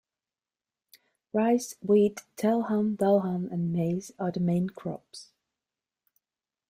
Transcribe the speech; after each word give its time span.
Rice, 1.31 1.75
wheat, 1.83 2.23
telhan, 2.35 2.97
dalhan 2.97 3.51
and 3.51 3.71
maize 3.71 4.11
are 4.17 4.31
the 4.31 4.39
main 4.39 4.67
crops. 4.71 5.29